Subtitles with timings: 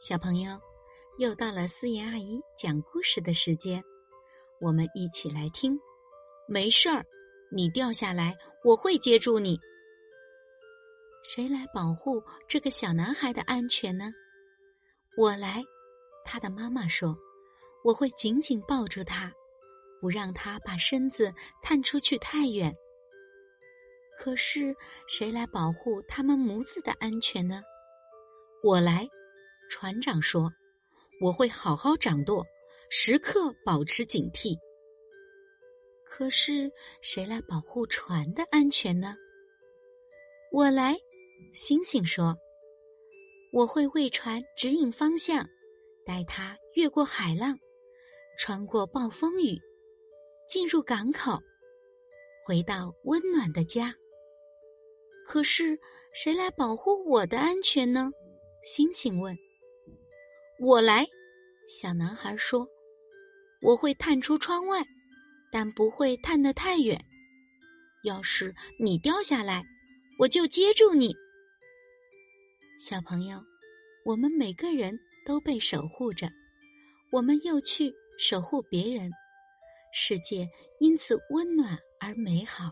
[0.00, 0.58] 小朋友，
[1.18, 3.84] 又到了思妍阿姨讲故事的时间，
[4.58, 5.78] 我们一起来听。
[6.48, 7.04] 没事儿，
[7.52, 8.34] 你掉下来，
[8.64, 9.60] 我会接住你。
[11.22, 14.10] 谁来保护这个小男孩的安全呢？
[15.18, 15.62] 我来。
[16.24, 17.14] 他的妈妈说
[17.84, 19.30] ：“我会紧紧抱住他，
[20.00, 21.30] 不让他把身子
[21.60, 22.74] 探出去太远。”
[24.18, 24.74] 可是，
[25.06, 27.60] 谁来保护他们母子的安全呢？
[28.62, 29.06] 我来。
[29.70, 30.52] 船长说
[31.22, 32.44] ：“我会好好掌舵，
[32.90, 34.58] 时刻保持警惕。”
[36.04, 36.70] 可是
[37.00, 39.14] 谁来保护船的安全呢？
[40.50, 40.96] 我来，
[41.54, 42.36] 星星说
[43.54, 45.48] ：“我会为船指引方向，
[46.04, 47.56] 带它越过海浪，
[48.40, 49.56] 穿过暴风雨，
[50.48, 51.38] 进入港口，
[52.44, 53.94] 回到温暖的家。”
[55.24, 55.78] 可是
[56.12, 58.10] 谁来保护我的安全呢？
[58.64, 59.38] 星星问。
[60.62, 61.06] 我来，
[61.66, 62.68] 小男孩说
[63.62, 64.84] ：“我会探出窗外，
[65.50, 67.02] 但不会探得太远。
[68.04, 69.64] 要是你掉下来，
[70.18, 71.16] 我就接住你。”
[72.78, 73.42] 小朋友，
[74.04, 76.30] 我们每个人都被守护着，
[77.10, 79.10] 我们又去守护别人，
[79.94, 80.46] 世界
[80.78, 82.70] 因此温暖而美好。